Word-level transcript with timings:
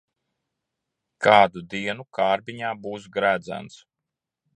Kādu 1.25 1.63
dienu 1.73 2.05
kārbiņā 2.19 2.71
būs 2.87 3.05
gredzens. 3.19 3.77